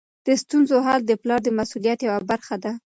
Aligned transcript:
د 0.25 0.27
ستونزو 0.41 0.75
حل 0.85 1.01
د 1.07 1.11
پلار 1.21 1.39
د 1.43 1.49
مسؤلیت 1.59 1.99
یوه 2.07 2.19
برخه 2.31 2.55
ده. 2.63 2.71